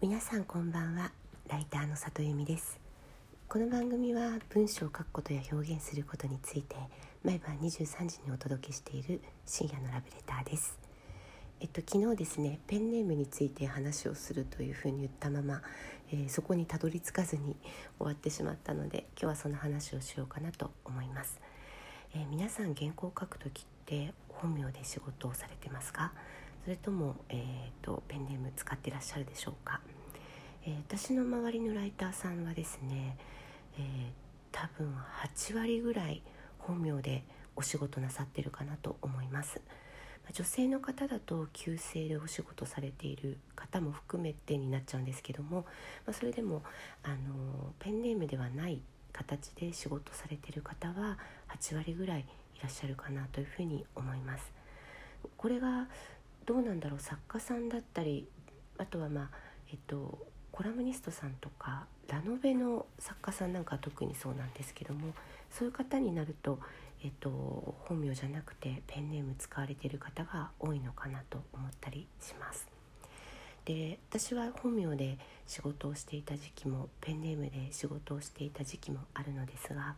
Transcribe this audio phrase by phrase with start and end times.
[0.00, 1.10] 皆さんこんばんは。
[1.48, 2.78] ライターの里由美です。
[3.48, 6.76] この番組は文章を書くことや表現することについて
[7.24, 10.78] 毎晩23時にお届けしている深夜のラブレターです。
[11.58, 15.62] えっと昨日ですねペンネームについて話をするというふうに言ったまま、
[16.12, 17.56] えー、そこにたどり着かずに
[17.98, 21.40] 終わってしまったので今日はその話をしようかなと思います、
[22.14, 26.12] えー、皆さん原稿を書くときって本名で仕事をされてますか？
[26.64, 29.80] それとも、えーと、ペンネーム使ってらっしゃるでしょうか、
[30.64, 33.16] えー、私の周りのライターさんはですね、
[33.78, 33.82] えー、
[34.52, 34.94] 多分
[35.24, 36.22] 8割ぐらい
[36.58, 37.24] 本名で
[37.56, 39.60] お仕事なさってるかなと思います
[40.32, 45.64] 女性の方だと旧姓でお仕事されている方も含めてになっちゃうんですけども、
[46.06, 46.62] まあ、それでも
[47.02, 48.82] あのペンネームではない
[49.12, 51.18] 形で仕事されてる方は
[51.48, 52.24] 8割ぐらいい
[52.62, 54.52] らっしゃるかなというふうに思います。
[55.36, 55.88] これが
[56.48, 58.26] どうなんだろう作家さんだったり
[58.78, 59.30] あとはまあ
[59.70, 60.18] えっと
[60.50, 65.12] コラムニストさんとかラノベの作家さんなんかは特にそうなんですけども
[65.50, 66.58] そういう方になると、
[67.04, 72.66] えっと、本名じゃなくてペンネーム使われている方が多いのかなと思ったりします。
[73.66, 79.96] で私は本名で仕事をしていた時期もペンネームで仕事をしていた時期もあるのですが、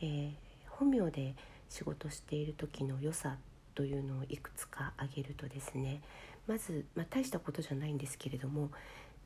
[0.00, 0.32] えー、
[0.70, 1.34] 本名で
[1.68, 3.36] 仕事している時の良さ
[3.74, 6.00] というのをいくつか挙げるとですね
[6.46, 8.70] まず、まあ、大したことじゃないんですけれども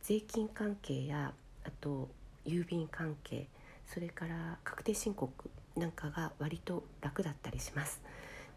[0.02, 1.32] 税金関係や
[1.64, 2.08] あと
[2.46, 3.46] 郵便関係
[3.86, 5.32] それから確定申告
[5.76, 8.00] なんかが割と楽だったりします。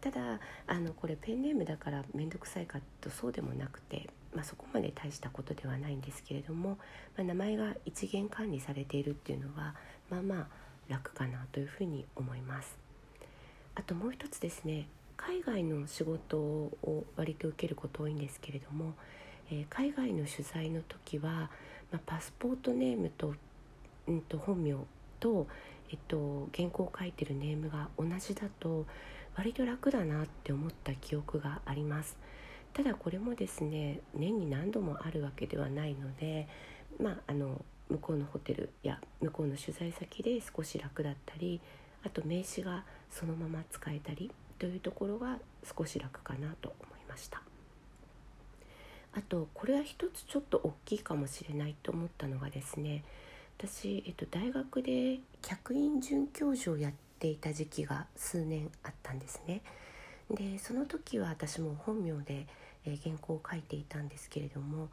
[0.00, 6.78] ただあのこれペンネームだから面倒くさいかとそうでもなくて、まあ、そこまで大したことではないんですけれども、
[7.16, 9.74] まあ、名前が一元管理されているっていうのは
[10.08, 10.46] まあまあ
[10.88, 12.78] 楽かなというふうに思います。
[13.74, 14.88] あともう一つですね
[15.22, 18.94] 海外の仕事を割と受けること多いんですけれども、
[19.50, 21.50] えー、海外の取材の時は、
[21.92, 23.34] まあ、パスポートネームと,、
[24.08, 24.76] うんと、本名
[25.20, 25.46] と、
[25.90, 28.86] えっと、原稿を書いてるネームが同じだと
[29.36, 32.16] 割と楽だなって思った記憶があります。
[32.72, 36.48] ただこれもですね年に何度もあるわけではないので、
[36.98, 41.60] まあ、あの向こうのホテルや向こうの取材先で少し楽だったり
[42.04, 44.30] あと名刺がそのまま使えたり
[44.60, 45.38] というところが
[45.76, 47.42] 少し楽かなと思いました。
[49.12, 53.02] あとこれは一つちょっと大きいかもしれないと思ったのがですね
[53.58, 59.62] 私、えっと、大学で客員准教授をやっていた時期が数年あったんですね。
[60.30, 62.46] でその時は私も本名で、
[62.84, 64.88] えー、原稿を書いていたんですけれども、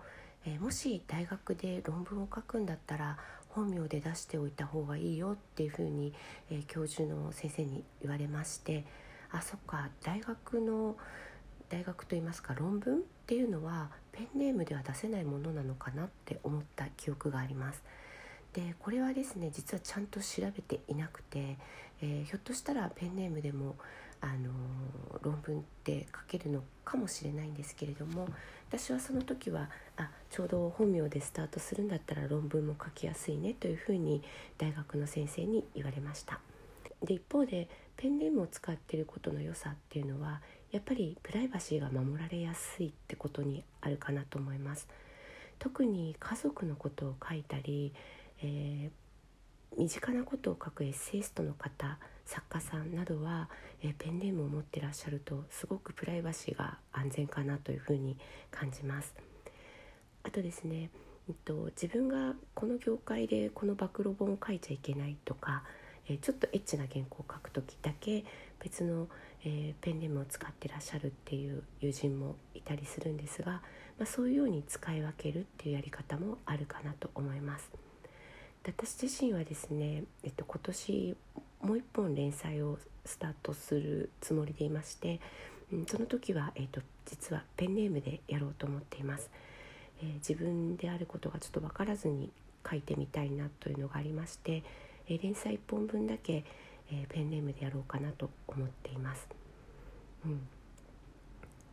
[0.45, 3.17] えー、もし大学で論文を書くんだったら
[3.49, 6.13] 本名で出しておいた方がいいよっていうふうに、
[6.49, 8.85] えー、教授の先生に言われまして
[9.31, 10.95] あそっか大学の
[11.69, 17.83] 大学といいますか論文っていうのはペンネームでは出せないものなのかなって思った記憶があります。
[18.53, 21.57] でこれはですね実はちゃんと調べていなくて、
[22.01, 23.75] えー、ひょっとしたらペンネームでも、
[24.19, 28.27] あのー、論文って書けるのかもしれないんですけれども
[28.69, 34.23] 私はその時はあちょうど本名でスタートするんだったら論文も書きやすいねというふうに
[34.57, 36.39] 大学の先生に言われました。
[37.03, 40.41] で一方でペンネームを使ってることの良さっていうのは
[40.72, 44.88] やっぱりプライバシーが守られやすいってことにあるかなと思います。
[45.59, 47.94] 特に家族のことを書いたり、
[48.44, 53.50] えー、身近なことを書くエッセイストの方作家さんなどは、
[53.81, 58.18] えー、ペンネームを持ってらっしゃるとすごくプライバシーが安全かなというふうに
[58.52, 59.16] 感じます。
[60.24, 60.90] あとですね、
[61.29, 65.64] えっと、自分がこの業界でこの暴露本を書いちゃいけないとか
[66.09, 68.23] えちょっとエッチな原稿を書く時だけ
[68.59, 69.07] 別の、
[69.44, 73.62] え、ペンネームを使ってらっしゃるっていう友人もいたりするんですが、
[73.97, 77.69] まあ、そういうように使い分けるっていうやり方もあるかなと思います。
[78.63, 81.17] 私自身はですね、えっと、今年
[81.62, 85.19] もう一本連載をスタートするつもりでいまして、
[85.72, 89.29] うん、その時は、えっと、実はペンネームでやろうと思っています。
[90.01, 92.31] えー、自分であることがちょっと分からずに
[92.70, 94.64] 書いてみたいなというのがありまして
[95.07, 96.43] え連載1本分だけ、
[96.91, 99.27] えペンネームでやろうかなと思っています。
[100.25, 100.47] うん。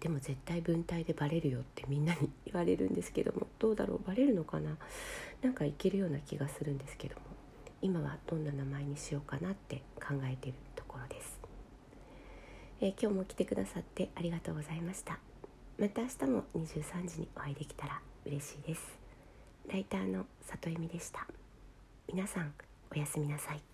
[0.00, 4.06] でも絶対文体でバレるよってみんなに言われるんですけどもどうだろう？
[4.06, 4.76] バレるのかな？
[5.40, 7.22] なんかいけるような気がするんですけども
[7.81, 11.40] 今はどんな名前にしようかなって考えてるところです、
[12.82, 15.19] えー、今日も来てくださってありがとうございました。
[15.78, 18.82] また明日も23時にお会いできたら嬉しいです。
[19.70, 21.26] ライターの里恵美でした。
[22.12, 22.52] 皆さん
[22.94, 23.74] おやすみなさい。